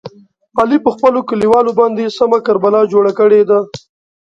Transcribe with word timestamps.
علي 0.59 0.77
په 0.85 0.89
خپلو 0.95 1.19
کلیوالو 1.29 1.71
باندې 1.79 2.15
سمه 2.17 2.39
کربلا 2.47 2.81
جوړه 2.93 3.11
کړې 3.19 3.41
ده. 3.49 3.59